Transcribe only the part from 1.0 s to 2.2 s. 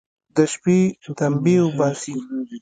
تمبې اوباسي.